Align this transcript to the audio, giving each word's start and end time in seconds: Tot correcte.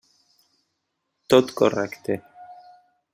Tot 1.33 1.53
correcte. 1.61 2.19